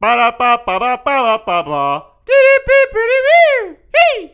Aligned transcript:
Ba 0.00 0.16
da 0.16 0.30
ba 0.30 0.62
ba 0.64 0.78
ba 0.78 0.96
ba 1.04 1.42
ba 1.44 1.62
ba. 1.62 2.04
Hey! 3.94 4.32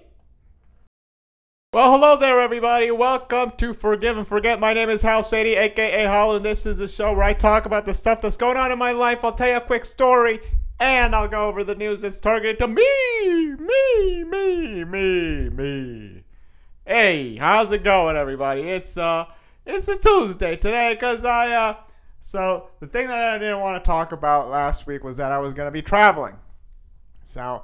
Well, 1.72 1.90
hello 1.90 2.16
there, 2.16 2.40
everybody. 2.40 2.92
Welcome 2.92 3.50
to 3.56 3.74
Forgive 3.74 4.16
and 4.16 4.28
Forget. 4.28 4.60
My 4.60 4.72
name 4.72 4.88
is 4.88 5.02
Hal 5.02 5.24
Sadie, 5.24 5.56
aka 5.56 6.04
Hal, 6.04 6.36
and 6.36 6.44
this 6.44 6.66
is 6.66 6.78
a 6.78 6.86
show 6.86 7.12
where 7.14 7.24
I 7.24 7.32
talk 7.32 7.66
about 7.66 7.84
the 7.84 7.94
stuff 7.94 8.22
that's 8.22 8.36
going 8.36 8.56
on 8.56 8.70
in 8.70 8.78
my 8.78 8.92
life. 8.92 9.24
I'll 9.24 9.32
tell 9.32 9.48
you 9.48 9.56
a 9.56 9.60
quick 9.60 9.84
story, 9.84 10.38
and 10.78 11.16
I'll 11.16 11.26
go 11.26 11.48
over 11.48 11.64
the 11.64 11.74
news 11.74 12.02
that's 12.02 12.20
targeted 12.20 12.60
to 12.60 12.68
me, 12.68 13.56
me, 13.56 14.22
me, 14.22 14.84
me, 14.84 15.48
me. 15.48 16.22
Hey, 16.86 17.34
how's 17.34 17.72
it 17.72 17.82
going, 17.82 18.14
everybody? 18.14 18.60
It's 18.60 18.96
uh, 18.96 19.24
it's 19.66 19.88
a 19.88 19.96
Tuesday 19.96 20.54
today, 20.54 20.94
cause 20.94 21.24
I 21.24 21.50
uh, 21.50 21.74
so 22.26 22.70
the 22.80 22.88
thing 22.88 23.06
that 23.06 23.34
I 23.34 23.38
didn't 23.38 23.60
want 23.60 23.80
to 23.80 23.86
talk 23.86 24.10
about 24.10 24.50
last 24.50 24.84
week 24.84 25.04
was 25.04 25.16
that 25.18 25.30
I 25.30 25.38
was 25.38 25.54
gonna 25.54 25.70
be 25.70 25.80
traveling. 25.80 26.36
So, 27.22 27.62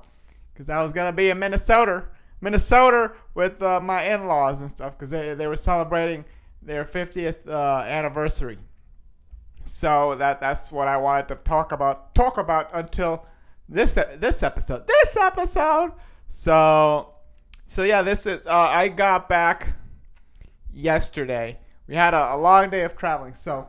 because 0.52 0.70
I 0.70 0.80
was 0.80 0.92
gonna 0.92 1.12
be 1.12 1.30
in 1.30 1.40
Minnesota, 1.40 2.04
Minnesota 2.40 3.10
with 3.34 3.60
uh, 3.60 3.80
my 3.80 4.04
in-laws 4.04 4.60
and 4.60 4.70
stuff, 4.70 4.96
because 4.96 5.10
they 5.10 5.34
they 5.34 5.48
were 5.48 5.56
celebrating 5.56 6.24
their 6.62 6.84
50th 6.84 7.48
uh, 7.48 7.82
anniversary. 7.88 8.56
So 9.64 10.14
that 10.14 10.40
that's 10.40 10.70
what 10.70 10.86
I 10.86 10.96
wanted 10.96 11.26
to 11.28 11.34
talk 11.34 11.72
about 11.72 12.14
talk 12.14 12.38
about 12.38 12.70
until 12.72 13.26
this 13.68 13.96
this 13.96 14.44
episode. 14.44 14.86
This 14.86 15.16
episode. 15.16 15.90
So 16.28 17.14
so 17.66 17.82
yeah, 17.82 18.02
this 18.02 18.26
is 18.26 18.46
uh, 18.46 18.52
I 18.52 18.86
got 18.86 19.28
back 19.28 19.72
yesterday. 20.72 21.58
We 21.88 21.96
had 21.96 22.14
a, 22.14 22.34
a 22.34 22.36
long 22.36 22.70
day 22.70 22.84
of 22.84 22.96
traveling. 22.96 23.34
So 23.34 23.66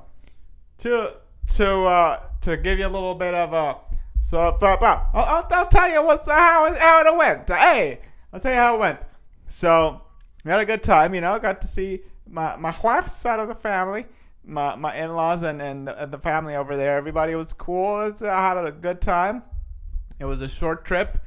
to 0.79 1.13
to 1.55 1.83
uh, 1.85 2.21
to 2.41 2.57
give 2.57 2.79
you 2.79 2.87
a 2.87 2.89
little 2.89 3.15
bit 3.15 3.33
of 3.33 3.53
a 3.53 3.77
so 4.23 4.39
uh, 4.39 4.57
I'll, 4.61 5.07
I'll, 5.13 5.47
I'll 5.51 5.67
tell 5.67 5.89
you 5.89 6.01
what's 6.01 6.29
how 6.29 6.65
it, 6.67 6.77
how 6.77 7.01
it 7.01 7.17
went. 7.17 7.49
Hey, 7.49 7.99
I'll 8.31 8.39
tell 8.39 8.53
you 8.53 8.57
how 8.57 8.75
it 8.75 8.79
went. 8.79 9.01
So 9.47 10.01
we 10.45 10.51
had 10.51 10.61
a 10.61 10.65
good 10.65 10.81
time. 10.81 11.13
You 11.13 11.19
know, 11.19 11.37
got 11.39 11.59
to 11.61 11.67
see 11.67 12.03
my 12.29 12.55
my 12.55 12.73
wife's 12.81 13.11
side 13.11 13.41
of 13.41 13.49
the 13.49 13.55
family, 13.55 14.05
my 14.45 14.75
my 14.77 14.95
in-laws 14.95 15.43
and 15.43 15.61
and 15.61 15.89
the, 15.89 16.07
the 16.09 16.17
family 16.17 16.55
over 16.55 16.77
there. 16.77 16.95
Everybody 16.95 17.35
was 17.35 17.51
cool. 17.51 17.99
It's, 18.07 18.21
I 18.21 18.39
had 18.39 18.57
a 18.65 18.71
good 18.71 19.01
time. 19.01 19.43
It 20.19 20.25
was 20.25 20.41
a 20.41 20.47
short 20.47 20.85
trip. 20.85 21.19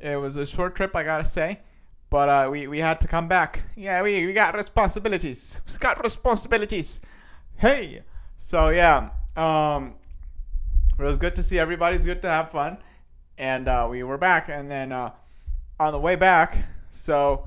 It 0.00 0.18
was 0.18 0.36
a 0.36 0.44
short 0.44 0.74
trip, 0.74 0.96
I 0.96 1.04
gotta 1.04 1.24
say. 1.24 1.60
But 2.10 2.28
uh, 2.28 2.48
we, 2.50 2.66
we 2.66 2.80
had 2.80 3.00
to 3.02 3.08
come 3.08 3.28
back. 3.28 3.62
Yeah, 3.76 4.02
we, 4.02 4.26
we 4.26 4.32
got 4.32 4.56
responsibilities. 4.56 5.60
We 5.68 5.78
got 5.78 6.02
responsibilities. 6.02 7.00
Hey. 7.56 8.02
So 8.42 8.70
yeah, 8.70 9.10
um, 9.36 9.96
it 10.98 11.02
was 11.02 11.18
good 11.18 11.36
to 11.36 11.42
see 11.42 11.58
everybody. 11.58 11.96
It's 11.96 12.06
good 12.06 12.22
to 12.22 12.28
have 12.30 12.50
fun, 12.50 12.78
and 13.36 13.68
uh, 13.68 13.86
we 13.90 14.02
were 14.02 14.16
back. 14.16 14.48
And 14.48 14.70
then 14.70 14.92
uh, 14.92 15.10
on 15.78 15.92
the 15.92 15.98
way 15.98 16.16
back, 16.16 16.56
so 16.90 17.46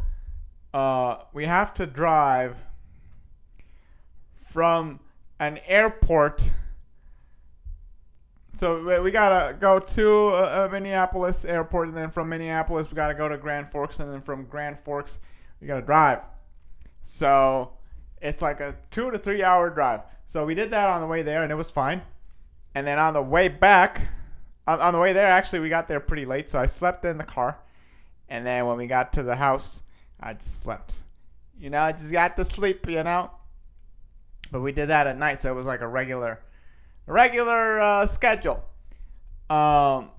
uh, 0.72 1.18
we 1.34 1.46
have 1.46 1.74
to 1.74 1.88
drive 1.88 2.58
from 4.38 5.00
an 5.40 5.58
airport. 5.66 6.52
So 8.54 9.02
we- 9.02 9.10
gotta 9.10 9.56
go 9.56 9.80
to 9.80 10.28
uh, 10.28 10.68
uh, 10.68 10.70
Minneapolis 10.72 11.44
airport, 11.44 11.88
and 11.88 11.98
then 11.98 12.12
from 12.12 12.30
Minneapolis 12.30 12.88
we 12.92 12.96
gotta 12.96 13.16
go 13.16 13.28
to 13.28 13.38
Grand 13.40 13.68
Forks, 13.68 14.00
and 14.00 14.14
then 14.14 14.22
from 14.22 14.46
Grand 14.46 14.78
Forks 14.78 15.20
we 15.60 15.66
gotta 15.66 15.82
drive. 15.82 16.20
So 17.02 17.72
it's 18.24 18.42
like 18.42 18.62
a 18.62 18.76
two 18.90 19.12
to 19.12 19.20
three 19.20 19.44
hour 19.44 19.70
drive. 19.70 20.02
So 20.26 20.46
we 20.46 20.56
did 20.56 20.72
that 20.72 20.90
on 20.90 21.02
the 21.02 21.08
way 21.08 21.22
there, 21.22 21.44
and 21.44 21.52
it 21.52 21.56
was 21.56 21.70
fine. 21.70 22.02
And 22.74 22.88
then 22.88 22.98
on 22.98 23.14
the 23.14 23.22
way 23.22 23.50
back, 23.50 24.08
on, 24.66 24.80
on 24.80 24.94
the 24.94 25.00
way 25.00 25.14
there, 25.14 25.28
actually 25.28 25.60
we 25.60 25.70
got 25.70 25.88
there 25.88 26.00
pretty 26.00 26.26
late, 26.26 26.50
so 26.50 26.60
I 26.60 26.66
slept 26.66 27.06
in 27.06 27.18
the 27.18 27.26
car. 27.26 27.60
And 28.30 28.48
then 28.48 28.66
when 28.66 28.78
we 28.78 28.88
got 28.88 29.14
to 29.14 29.24
the 29.24 29.36
house, 29.36 29.84
I 30.20 30.34
just 30.34 30.64
slept. 30.64 31.04
You 31.60 31.70
know, 31.70 31.82
I 31.82 31.92
just 31.92 32.12
got 32.12 32.36
to 32.38 32.46
sleep. 32.46 32.90
You 32.90 33.04
know. 33.04 33.30
But 34.52 34.62
we 34.62 34.72
did 34.72 34.90
that 34.90 35.06
at 35.08 35.18
night, 35.18 35.42
so 35.42 35.52
it 35.52 35.56
was 35.56 35.66
like 35.66 35.82
a 35.82 35.88
regular, 35.88 36.40
regular 37.06 37.80
uh, 37.82 38.06
schedule. 38.06 38.64
Um, 39.50 40.12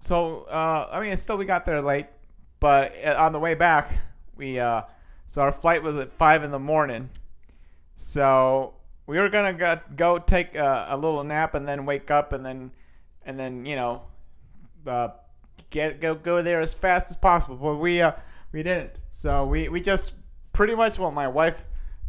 so 0.00 0.42
uh, 0.44 0.88
I 0.90 1.00
mean, 1.00 1.16
still 1.16 1.36
we 1.36 1.44
got 1.44 1.66
there 1.66 1.82
late, 1.82 2.06
but 2.60 2.94
uh, 3.04 3.16
on 3.18 3.32
the 3.32 3.38
way 3.38 3.54
back, 3.54 3.98
we 4.36 4.58
uh, 4.58 4.82
so 5.28 5.42
our 5.42 5.52
flight 5.52 5.82
was 5.82 5.96
at 5.96 6.12
five 6.12 6.42
in 6.42 6.50
the 6.50 6.58
morning. 6.58 7.10
So 7.94 8.74
we 9.06 9.18
were 9.18 9.28
gonna 9.28 9.52
go, 9.52 9.78
go 9.94 10.18
take 10.18 10.54
a, 10.54 10.86
a 10.88 10.96
little 10.96 11.22
nap 11.22 11.54
and 11.54 11.68
then 11.68 11.84
wake 11.84 12.10
up 12.10 12.32
and 12.32 12.44
then 12.44 12.72
and 13.24 13.38
then 13.38 13.66
you 13.66 13.76
know 13.76 14.02
uh, 14.86 15.08
get 15.68 16.00
go 16.00 16.14
go 16.14 16.42
there 16.42 16.60
as 16.60 16.72
fast 16.74 17.10
as 17.10 17.16
possible. 17.16 17.56
But 17.56 17.76
we 17.76 18.00
uh, 18.00 18.12
we 18.52 18.62
didn't. 18.62 18.92
So 19.10 19.44
we 19.44 19.68
we 19.68 19.82
just 19.82 20.14
pretty 20.54 20.74
much 20.74 20.98
well 20.98 21.10
my 21.10 21.28
wife 21.28 21.66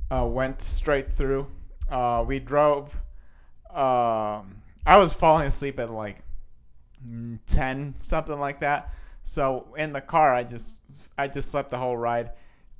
uh, 0.09 0.25
went 0.25 0.61
straight 0.61 1.11
through. 1.11 1.47
Uh, 1.89 2.23
we 2.25 2.39
drove. 2.39 2.95
Um, 3.69 4.61
I 4.85 4.97
was 4.97 5.13
falling 5.13 5.47
asleep 5.47 5.77
at 5.77 5.89
like 5.89 6.23
ten 7.47 7.95
something 7.99 8.39
like 8.39 8.61
that. 8.61 8.93
So 9.23 9.75
in 9.77 9.91
the 9.91 10.01
car, 10.01 10.33
I 10.33 10.43
just 10.43 10.77
I 11.17 11.27
just 11.27 11.51
slept 11.51 11.69
the 11.69 11.77
whole 11.77 11.97
ride. 11.97 12.31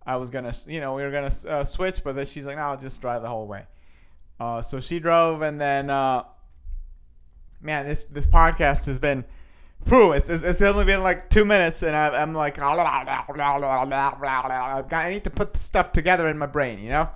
I 0.05 0.15
was 0.17 0.29
gonna 0.29 0.53
you 0.67 0.79
know 0.79 0.95
we 0.95 1.03
were 1.03 1.11
gonna 1.11 1.31
uh, 1.47 1.63
switch, 1.63 2.03
but 2.03 2.15
then 2.15 2.25
she's 2.25 2.45
like, 2.45 2.57
no, 2.57 2.63
I'll 2.63 2.77
just 2.77 3.01
drive 3.01 3.21
the 3.21 3.29
whole 3.29 3.47
way. 3.47 3.65
Uh, 4.39 4.61
so 4.61 4.79
she 4.79 4.99
drove, 4.99 5.41
and 5.41 5.59
then 5.59 5.89
uh, 5.89 6.23
man, 7.61 7.85
this 7.85 8.05
this 8.05 8.27
podcast 8.27 8.85
has 8.85 8.99
been. 8.99 9.25
Phew, 9.85 10.11
it's, 10.11 10.27
it's, 10.27 10.43
it's 10.43 10.61
only 10.61 10.83
been 10.83 11.03
like 11.03 11.29
two 11.29 11.45
minutes, 11.45 11.83
and 11.83 11.95
I, 11.95 12.09
I'm 12.21 12.33
like, 12.33 12.59
I 12.59 12.75
need 15.09 15.23
to 15.23 15.29
put 15.29 15.53
the 15.53 15.59
stuff 15.59 15.93
together 15.93 16.27
in 16.27 16.37
my 16.37 16.47
brain, 16.47 16.79
you 16.79 16.89
know. 16.89 17.09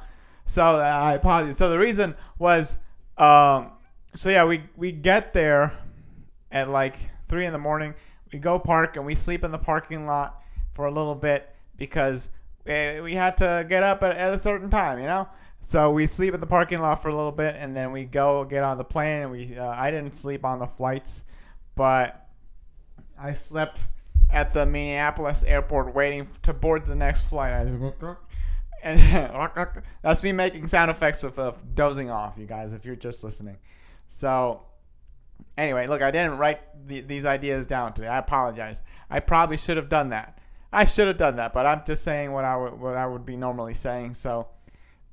So 0.45 0.63
uh, 0.63 0.81
I 0.81 1.15
apologize. 1.15 1.57
So 1.57 1.69
the 1.69 1.77
reason 1.77 2.15
was, 2.39 2.79
um, 3.17 3.71
so 4.15 4.29
yeah, 4.29 4.45
we 4.45 4.63
we 4.77 4.94
get 4.94 5.33
there 5.33 5.77
at 6.53 6.69
like 6.69 6.95
three 7.27 7.45
in 7.45 7.51
the 7.51 7.59
morning. 7.59 7.95
We 8.31 8.39
go 8.39 8.59
park 8.59 8.95
and 8.95 9.05
we 9.05 9.15
sleep 9.15 9.44
in 9.44 9.51
the 9.51 9.57
parking 9.57 10.05
lot 10.05 10.41
for 10.73 10.85
a 10.85 10.91
little 10.91 11.15
bit 11.15 11.53
because 11.77 12.29
we, 12.66 13.13
had 13.13 13.38
to 13.38 13.66
get 13.68 13.84
up 13.84 14.03
at, 14.03 14.16
at 14.16 14.34
a 14.34 14.40
certain 14.40 14.69
time, 14.69 15.00
you 15.00 15.06
know. 15.06 15.28
So 15.59 15.91
we 15.91 16.07
sleep 16.07 16.34
at 16.34 16.40
the 16.40 16.47
parking 16.47 16.79
lot 16.79 17.01
for 17.01 17.09
a 17.09 17.16
little 17.16 17.31
bit, 17.31 17.56
and 17.57 17.75
then 17.75 17.91
we 17.91 18.06
go 18.06 18.44
get 18.44 18.63
on 18.63 18.78
the 18.78 18.84
plane. 18.84 19.24
And 19.24 19.31
we 19.31 19.57
uh, 19.57 19.68
I 19.68 19.91
didn't 19.91 20.13
sleep 20.13 20.44
on 20.44 20.59
the 20.59 20.68
flights, 20.68 21.24
but 21.75 22.28
I 23.18 23.34
slept 23.34 23.88
at 24.29 24.53
the 24.53 24.66
Minneapolis 24.66 25.44
airport 25.44 25.94
waiting 25.94 26.28
to 26.41 26.53
board 26.53 26.85
the 26.85 26.96
next 26.96 27.29
flight. 27.29 27.53
I 27.53 27.66
just 27.66 28.03
and 28.84 29.00
that's 30.01 30.22
me 30.22 30.31
making 30.34 30.68
sound 30.68 30.91
effects 30.91 31.24
of, 31.24 31.40
of 31.40 31.75
dozing 31.75 32.09
off, 32.09 32.34
you 32.38 32.45
guys, 32.45 32.74
if 32.74 32.85
you're 32.85 32.95
just 32.95 33.24
listening. 33.24 33.57
So 34.07 34.62
anyway, 35.57 35.88
look, 35.88 36.01
I 36.01 36.12
didn't 36.12 36.38
write 36.38 36.59
the, 36.88 37.01
these 37.01 37.25
ideas 37.25 37.66
down 37.66 37.94
today. 37.94 38.09
I 38.09 38.18
apologize. 38.18 38.81
I 39.09 39.22
probably 39.22 39.57
should 39.57 39.78
have 39.78 39.90
done 39.90 40.09
that. 40.09 40.38
I 40.73 40.85
should 40.85 41.07
have 41.07 41.17
done 41.17 41.35
that, 41.35 41.53
but 41.53 41.66
I'm 41.66 41.84
just 41.85 42.03
saying 42.03 42.31
what 42.31 42.45
I 42.45 42.57
would 42.57 42.79
what 42.79 42.95
I 42.95 43.06
would 43.06 43.25
be 43.25 43.38
normally 43.38 43.73
saying. 43.73 44.16
So, 44.16 44.47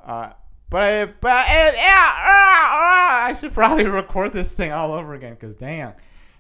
uh, 0.02 0.30
but 0.70 0.82
I, 0.82 1.04
but 1.06 1.28
uh, 1.30 1.72
yeah, 1.76 2.12
uh, 2.16 2.70
uh, 2.72 3.28
I 3.28 3.36
should 3.38 3.52
probably 3.52 3.84
record 3.86 4.32
this 4.32 4.52
thing 4.52 4.72
all 4.72 4.92
over 4.92 5.14
again 5.14 5.34
because 5.34 5.54
damn, 5.56 5.92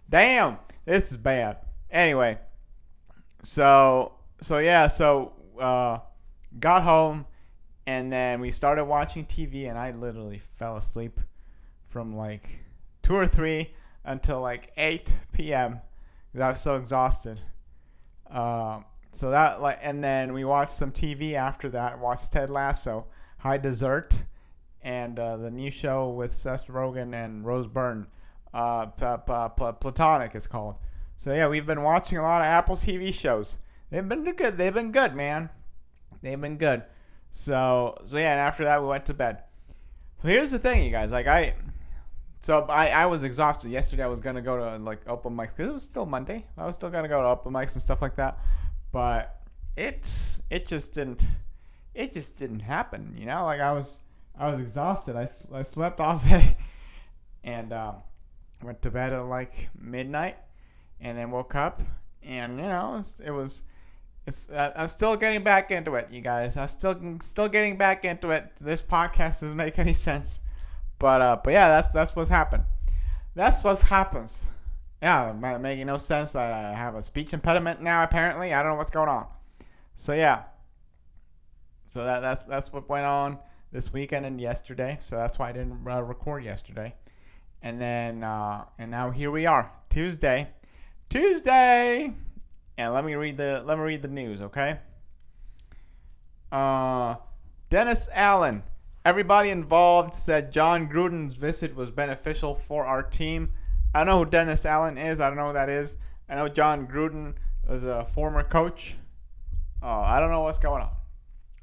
damn, 0.08 0.56
this 0.86 1.10
is 1.10 1.18
bad. 1.18 1.58
Anyway, 1.90 2.38
so 3.42 4.12
so 4.40 4.58
yeah, 4.58 4.86
so 4.86 5.32
uh, 5.60 5.98
got 6.58 6.82
home 6.82 7.26
and 7.86 8.12
then 8.12 8.40
we 8.40 8.50
started 8.50 8.84
watching 8.84 9.26
TV 9.26 9.68
and 9.68 9.78
I 9.78 9.90
literally 9.90 10.38
fell 10.38 10.76
asleep 10.76 11.20
from 11.88 12.16
like 12.16 12.60
two 13.02 13.14
or 13.14 13.26
three 13.26 13.74
until 14.04 14.40
like 14.40 14.72
8 14.76 15.12
p.m. 15.32 15.80
because 16.32 16.44
I 16.44 16.48
was 16.50 16.60
so 16.60 16.76
exhausted. 16.76 17.40
Um, 18.30 18.84
so 19.12 19.30
that 19.30 19.60
like, 19.60 19.78
and 19.82 20.02
then 20.02 20.32
we 20.32 20.44
watched 20.44 20.72
some 20.72 20.92
TV 20.92 21.34
after 21.34 21.68
that. 21.70 21.98
Watched 21.98 22.32
Ted 22.32 22.50
Lasso, 22.50 23.06
High 23.38 23.58
Desert, 23.58 24.24
and 24.82 25.18
uh, 25.18 25.36
the 25.36 25.50
new 25.50 25.70
show 25.70 26.10
with 26.10 26.32
Seth 26.32 26.68
Rogen 26.68 27.14
and 27.14 27.44
Rose 27.44 27.66
Byrne, 27.66 28.06
uh, 28.54 28.86
P- 28.86 29.04
P- 29.26 29.48
P- 29.56 29.72
Platonic 29.80 30.34
it's 30.34 30.46
called. 30.46 30.76
So 31.16 31.34
yeah, 31.34 31.48
we've 31.48 31.66
been 31.66 31.82
watching 31.82 32.18
a 32.18 32.22
lot 32.22 32.40
of 32.40 32.46
Apple 32.46 32.76
TV 32.76 33.12
shows. 33.12 33.58
They've 33.90 34.08
been 34.08 34.24
good. 34.24 34.56
They've 34.56 34.72
been 34.72 34.92
good, 34.92 35.14
man. 35.14 35.50
They've 36.22 36.40
been 36.40 36.56
good. 36.56 36.84
So 37.30 37.96
so 38.06 38.16
yeah, 38.16 38.32
and 38.32 38.40
after 38.40 38.64
that 38.64 38.80
we 38.80 38.88
went 38.88 39.06
to 39.06 39.14
bed. 39.14 39.42
So 40.18 40.28
here's 40.28 40.50
the 40.50 40.58
thing, 40.58 40.84
you 40.84 40.90
guys. 40.90 41.10
Like 41.10 41.26
I, 41.26 41.54
so 42.40 42.62
I, 42.68 42.88
I 42.88 43.06
was 43.06 43.24
exhausted 43.24 43.70
yesterday. 43.70 44.04
I 44.04 44.06
was 44.06 44.20
gonna 44.20 44.42
go 44.42 44.56
to 44.56 44.82
like 44.82 45.00
open 45.06 45.36
mics 45.36 45.56
because 45.56 45.68
it 45.68 45.72
was 45.72 45.82
still 45.82 46.06
Monday. 46.06 46.46
I 46.56 46.66
was 46.66 46.74
still 46.74 46.90
gonna 46.90 47.08
go 47.08 47.22
to 47.22 47.28
open 47.28 47.52
mics 47.52 47.74
and 47.74 47.82
stuff 47.82 48.02
like 48.02 48.16
that, 48.16 48.38
but 48.92 49.40
it's 49.76 50.42
it 50.50 50.66
just 50.66 50.94
didn't 50.94 51.24
it 51.94 52.12
just 52.12 52.38
didn't 52.38 52.60
happen. 52.60 53.14
You 53.18 53.26
know, 53.26 53.44
like 53.44 53.60
I 53.60 53.72
was 53.72 54.00
I 54.38 54.50
was 54.50 54.60
exhausted. 54.60 55.16
I, 55.16 55.28
I 55.52 55.62
slept 55.62 56.00
all 56.00 56.18
day, 56.18 56.56
and 57.44 57.72
um, 57.72 57.96
went 58.62 58.82
to 58.82 58.90
bed 58.90 59.12
at 59.12 59.24
like 59.24 59.70
midnight, 59.78 60.36
and 61.00 61.16
then 61.18 61.30
woke 61.30 61.54
up, 61.54 61.82
and 62.22 62.56
you 62.56 62.62
know, 62.62 62.92
it 62.92 62.96
was. 62.96 63.20
It 63.26 63.30
was 63.30 63.64
it's, 64.26 64.50
uh, 64.50 64.70
I'm 64.76 64.88
still 64.88 65.16
getting 65.16 65.42
back 65.42 65.70
into 65.70 65.94
it, 65.94 66.08
you 66.10 66.20
guys. 66.20 66.56
I'm 66.56 66.68
still 66.68 66.94
still 67.20 67.48
getting 67.48 67.76
back 67.76 68.04
into 68.04 68.30
it. 68.30 68.56
This 68.60 68.82
podcast 68.82 69.40
doesn't 69.40 69.56
make 69.56 69.78
any 69.78 69.92
sense, 69.92 70.40
but 70.98 71.20
uh, 71.20 71.38
but 71.42 71.52
yeah, 71.52 71.68
that's 71.68 71.90
that's 71.90 72.14
what's 72.14 72.28
happened. 72.28 72.64
That's 73.34 73.64
what 73.64 73.80
happens. 73.80 74.48
Yeah, 75.02 75.32
making 75.60 75.86
no 75.86 75.96
sense. 75.96 76.32
that 76.32 76.52
I 76.52 76.74
have 76.74 76.94
a 76.94 77.02
speech 77.02 77.32
impediment 77.32 77.80
now. 77.80 78.02
Apparently, 78.02 78.52
I 78.52 78.62
don't 78.62 78.72
know 78.72 78.76
what's 78.76 78.90
going 78.90 79.08
on. 79.08 79.26
So 79.94 80.12
yeah. 80.12 80.42
So 81.86 82.04
that 82.04 82.20
that's 82.20 82.44
that's 82.44 82.72
what 82.72 82.88
went 82.88 83.06
on 83.06 83.38
this 83.72 83.92
weekend 83.92 84.26
and 84.26 84.40
yesterday. 84.40 84.98
So 85.00 85.16
that's 85.16 85.38
why 85.38 85.48
I 85.48 85.52
didn't 85.52 85.86
uh, 85.86 86.02
record 86.02 86.44
yesterday. 86.44 86.94
And 87.62 87.80
then 87.80 88.22
uh, 88.22 88.64
and 88.78 88.90
now 88.90 89.10
here 89.10 89.30
we 89.30 89.46
are, 89.46 89.72
Tuesday. 89.88 90.48
Tuesday. 91.08 92.12
And 92.78 92.94
let 92.94 93.04
me 93.04 93.14
read 93.14 93.36
the 93.36 93.62
let 93.64 93.78
me 93.78 93.84
read 93.84 94.02
the 94.02 94.08
news, 94.08 94.42
okay? 94.42 94.78
Uh, 96.52 97.16
Dennis 97.68 98.08
Allen. 98.12 98.62
Everybody 99.04 99.48
involved 99.48 100.12
said 100.12 100.52
Jon 100.52 100.86
Gruden's 100.86 101.34
visit 101.34 101.74
was 101.74 101.90
beneficial 101.90 102.54
for 102.54 102.84
our 102.84 103.02
team. 103.02 103.50
I 103.94 104.04
know 104.04 104.24
who 104.24 104.30
Dennis 104.30 104.64
Allen 104.64 104.98
is. 104.98 105.20
I 105.20 105.28
don't 105.28 105.36
know 105.36 105.48
who 105.48 105.52
that 105.54 105.68
is. 105.68 105.96
I 106.28 106.36
know 106.36 106.48
Jon 106.48 106.86
Gruden 106.86 107.34
was 107.68 107.84
a 107.84 108.04
former 108.04 108.42
coach. 108.42 108.96
Oh, 109.82 110.00
I 110.00 110.20
don't 110.20 110.30
know 110.30 110.40
what's 110.40 110.58
going 110.58 110.82
on. 110.82 110.92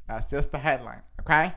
That's 0.08 0.30
just 0.30 0.52
the 0.52 0.58
headline, 0.58 1.02
okay? 1.22 1.54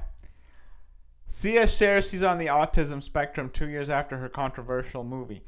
Sia 1.26 1.66
shares 1.66 2.10
she's 2.10 2.24
on 2.24 2.38
the 2.38 2.46
autism 2.46 3.02
spectrum 3.02 3.50
two 3.50 3.68
years 3.68 3.88
after 3.88 4.16
her 4.18 4.28
controversial 4.28 5.04
movie. 5.04 5.44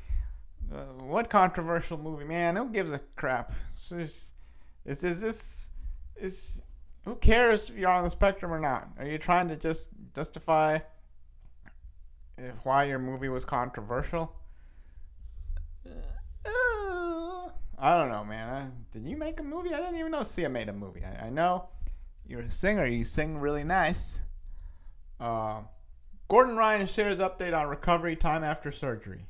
Uh, 0.72 0.84
what 1.02 1.28
controversial 1.28 1.98
movie, 1.98 2.24
man? 2.24 2.56
Who 2.56 2.70
gives 2.70 2.92
a 2.92 3.00
crap? 3.16 3.52
Is 3.90 4.32
is 4.84 5.20
this 5.20 5.70
is 6.16 6.62
who 7.04 7.16
cares 7.16 7.68
if 7.68 7.76
you're 7.76 7.90
on 7.90 8.04
the 8.04 8.10
spectrum 8.10 8.52
or 8.52 8.60
not? 8.60 8.88
Are 8.98 9.04
you 9.04 9.18
trying 9.18 9.48
to 9.48 9.56
just 9.56 9.90
justify 10.14 10.78
if 12.38 12.54
why 12.62 12.84
your 12.84 13.00
movie 13.00 13.28
was 13.28 13.44
controversial? 13.44 14.36
Uh, 15.84 17.48
I 17.82 17.98
don't 17.98 18.10
know, 18.10 18.24
man. 18.24 18.48
I, 18.48 18.68
did 18.92 19.04
you 19.08 19.16
make 19.16 19.40
a 19.40 19.42
movie? 19.42 19.74
I 19.74 19.78
didn't 19.78 19.96
even 19.96 20.12
know 20.12 20.22
Sia 20.22 20.48
made 20.48 20.68
a 20.68 20.72
movie. 20.72 21.02
I, 21.04 21.26
I 21.26 21.30
know 21.30 21.68
you're 22.24 22.42
a 22.42 22.50
singer. 22.50 22.86
You 22.86 23.02
sing 23.02 23.38
really 23.38 23.64
nice. 23.64 24.20
Uh, 25.18 25.62
Gordon 26.28 26.56
Ryan 26.56 26.86
shares 26.86 27.18
update 27.18 27.58
on 27.58 27.66
recovery 27.66 28.14
time 28.14 28.44
after 28.44 28.70
surgery. 28.70 29.26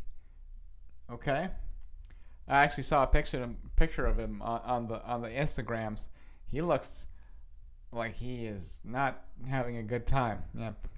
Okay. 1.11 1.49
I 2.47 2.63
actually 2.63 2.83
saw 2.83 3.05
a 3.05 3.07
picture 3.07 3.49
picture 3.77 4.05
of 4.05 4.19
him 4.19 4.43
on, 4.43 4.61
on 4.61 4.87
the 4.87 5.03
on 5.03 5.23
the 5.23 5.29
Instagrams. 5.29 6.09
He 6.47 6.61
looks 6.61 7.07
like 7.91 8.17
he 8.17 8.45
is 8.45 8.83
not 8.85 9.25
having 9.49 9.79
a 9.79 9.83
good 9.83 10.07
time. 10.07 10.43
Yep. 10.59 10.89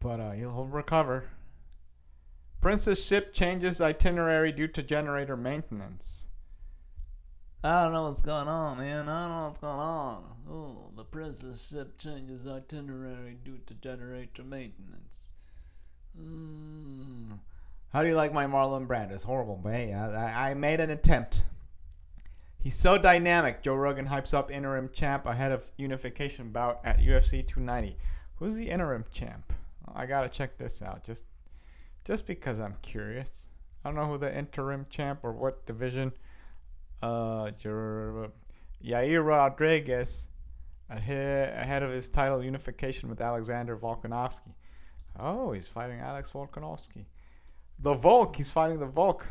But 0.00 0.20
uh, 0.20 0.30
he'll 0.32 0.64
recover. 0.64 1.26
Princess 2.60 3.06
ship 3.06 3.32
changes 3.32 3.80
itinerary 3.80 4.50
due 4.50 4.68
to 4.68 4.82
generator 4.82 5.36
maintenance. 5.36 6.26
I 7.62 7.84
don't 7.84 7.92
know 7.92 8.04
what's 8.04 8.22
going 8.22 8.48
on, 8.48 8.78
man. 8.78 9.08
I 9.08 9.28
don't 9.28 9.36
know 9.36 9.44
what's 9.48 9.60
going 9.60 9.78
on. 9.78 10.24
Oh, 10.50 10.90
the 10.96 11.04
princess 11.04 11.68
ship 11.68 11.98
changes 11.98 12.46
itinerary 12.46 13.36
due 13.44 13.58
to 13.66 13.74
generator 13.74 14.42
maintenance. 14.42 15.32
Mm. 16.18 17.38
How 17.92 18.02
do 18.02 18.08
you 18.08 18.14
like 18.14 18.32
my 18.32 18.46
Marlon 18.46 18.86
Brando? 18.86 19.12
It's 19.12 19.24
horrible, 19.24 19.60
but 19.62 19.74
hey, 19.74 19.92
I, 19.92 20.50
I 20.50 20.54
made 20.54 20.80
an 20.80 20.90
attempt. 20.90 21.44
He's 22.58 22.76
so 22.76 22.96
dynamic. 22.96 23.62
Joe 23.62 23.74
Rogan 23.74 24.06
hypes 24.06 24.32
up 24.32 24.50
interim 24.50 24.88
champ 24.92 25.26
ahead 25.26 25.52
of 25.52 25.70
unification 25.76 26.50
bout 26.52 26.80
at 26.84 26.98
UFC 26.98 27.46
290. 27.46 27.96
Who's 28.36 28.56
the 28.56 28.70
interim 28.70 29.04
champ? 29.12 29.52
I 29.94 30.06
gotta 30.06 30.28
check 30.28 30.56
this 30.56 30.80
out 30.80 31.04
just 31.04 31.24
just 32.04 32.26
because 32.26 32.60
I'm 32.60 32.76
curious. 32.80 33.50
I 33.84 33.88
don't 33.88 33.96
know 33.96 34.06
who 34.06 34.18
the 34.18 34.34
interim 34.34 34.86
champ 34.88 35.20
or 35.22 35.32
what 35.32 35.66
division. 35.66 36.12
Uh, 37.02 37.50
Yair 38.84 39.24
Rodriguez 39.24 40.28
ahead 40.88 41.82
of 41.82 41.90
his 41.90 42.10
title 42.10 42.42
unification 42.42 43.08
with 43.08 43.20
Alexander 43.20 43.76
Volkanovski. 43.76 44.52
Oh, 45.18 45.52
he's 45.52 45.68
fighting 45.68 46.00
Alex 46.00 46.30
Volkanovski 46.30 47.04
the 47.82 47.94
Volk. 47.94 48.36
He's 48.36 48.50
fighting 48.50 48.78
the 48.78 48.86
Volk. 48.86 49.26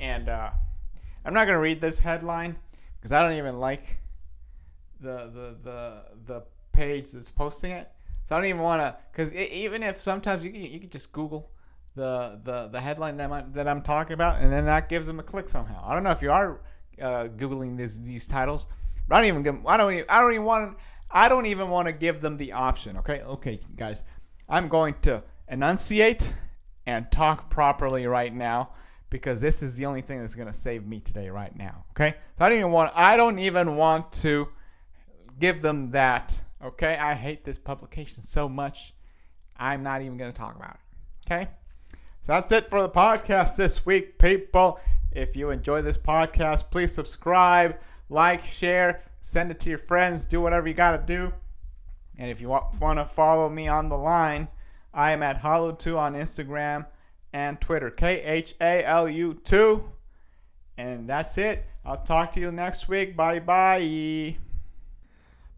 And 0.00 0.28
uh, 0.28 0.50
I'm 1.24 1.34
not 1.34 1.46
gonna 1.46 1.58
read 1.58 1.80
this 1.80 1.98
headline 1.98 2.56
because 2.96 3.12
I 3.12 3.20
don't 3.20 3.36
even 3.36 3.58
like 3.58 3.98
the 5.00 5.30
the 5.32 5.56
the 5.62 6.02
the 6.26 6.42
page 6.72 7.12
that's 7.12 7.30
posting 7.30 7.72
it. 7.72 7.90
So 8.24 8.36
I 8.36 8.38
don't 8.38 8.48
even 8.48 8.62
want 8.62 8.82
to 8.82 8.96
because 9.10 9.32
even 9.32 9.82
if 9.82 9.98
sometimes 9.98 10.44
you 10.44 10.52
you 10.52 10.80
can 10.80 10.90
just 10.90 11.12
Google 11.12 11.50
the 11.98 12.40
the 12.44 12.68
the 12.68 12.80
headline 12.80 13.16
that 13.18 13.30
I'm 13.30 13.52
that 13.52 13.68
I'm 13.68 13.82
talking 13.82 14.14
about, 14.14 14.40
and 14.40 14.52
then 14.52 14.64
that 14.64 14.88
gives 14.88 15.06
them 15.06 15.20
a 15.20 15.22
click 15.22 15.48
somehow. 15.48 15.84
I 15.84 15.94
don't 15.94 16.04
know 16.04 16.12
if 16.12 16.22
you 16.22 16.30
are 16.30 16.60
uh, 17.02 17.24
googling 17.24 17.76
these 17.76 18.00
these 18.02 18.26
titles, 18.26 18.66
but 19.08 19.16
I 19.16 19.20
don't 19.20 19.28
even 19.28 19.42
give, 19.42 19.66
I 19.66 19.76
don't 19.76 19.92
even, 19.92 20.04
I 20.08 20.20
don't 20.20 20.32
even 20.32 20.44
want 20.44 20.78
I 21.10 21.28
don't 21.28 21.46
even 21.46 21.68
want 21.68 21.86
to 21.86 21.92
give 21.92 22.20
them 22.20 22.36
the 22.36 22.52
option. 22.52 22.96
Okay, 22.98 23.20
okay, 23.22 23.60
guys, 23.76 24.04
I'm 24.48 24.68
going 24.68 24.94
to 25.02 25.22
enunciate 25.48 26.32
and 26.86 27.10
talk 27.10 27.50
properly 27.50 28.06
right 28.06 28.34
now 28.34 28.70
because 29.10 29.40
this 29.40 29.62
is 29.62 29.74
the 29.74 29.86
only 29.86 30.02
thing 30.02 30.20
that's 30.20 30.34
going 30.34 30.46
to 30.46 30.52
save 30.52 30.86
me 30.86 31.00
today 31.00 31.28
right 31.30 31.56
now 31.56 31.84
okay 31.92 32.14
so 32.36 32.44
i 32.44 32.48
don't 32.48 32.58
even 32.58 32.70
want 32.70 32.90
i 32.94 33.16
don't 33.16 33.38
even 33.38 33.76
want 33.76 34.10
to 34.12 34.48
give 35.38 35.62
them 35.62 35.90
that 35.90 36.40
okay 36.62 36.96
i 36.96 37.14
hate 37.14 37.44
this 37.44 37.58
publication 37.58 38.22
so 38.22 38.48
much 38.48 38.94
i'm 39.56 39.82
not 39.82 40.02
even 40.02 40.16
going 40.16 40.30
to 40.32 40.38
talk 40.38 40.56
about 40.56 40.74
it 40.74 41.32
okay 41.32 41.48
so 42.28 42.34
that's 42.34 42.52
it 42.52 42.68
for 42.68 42.82
the 42.82 42.88
podcast 42.88 43.56
this 43.56 43.84
week 43.84 44.18
people 44.18 44.78
if 45.10 45.34
you 45.34 45.50
enjoy 45.50 45.82
this 45.82 45.98
podcast 45.98 46.70
please 46.70 46.92
subscribe 46.92 47.76
like 48.08 48.44
share 48.44 49.02
send 49.20 49.50
it 49.50 49.58
to 49.58 49.70
your 49.70 49.78
friends 49.78 50.26
do 50.26 50.40
whatever 50.40 50.68
you 50.68 50.74
got 50.74 50.92
to 50.92 51.14
do 51.14 51.32
and 52.18 52.30
if 52.30 52.40
you 52.40 52.48
want 52.48 52.98
to 52.98 53.04
follow 53.04 53.48
me 53.48 53.66
on 53.66 53.88
the 53.88 53.96
line 53.96 54.46
I 54.92 55.12
am 55.12 55.22
at 55.22 55.42
Khalu2 55.42 55.96
on 55.96 56.14
Instagram 56.14 56.86
and 57.32 57.60
Twitter. 57.60 57.90
K 57.90 58.20
H 58.22 58.54
A 58.60 58.84
L 58.84 59.08
U 59.08 59.34
2. 59.34 59.92
And 60.76 61.08
that's 61.08 61.38
it. 61.38 61.64
I'll 61.84 62.02
talk 62.02 62.32
to 62.32 62.40
you 62.40 62.50
next 62.50 62.88
week. 62.88 63.16
Bye 63.16 63.40
bye. 63.40 64.36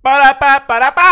Ba 0.02 0.36
ba 0.40 0.64
ba 0.68 0.80
ba. 0.80 0.92
ba 0.94 1.09